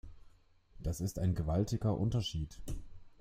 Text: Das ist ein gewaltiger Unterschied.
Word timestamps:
Das 0.79 0.99
ist 0.99 1.19
ein 1.19 1.35
gewaltiger 1.35 1.95
Unterschied. 1.95 2.59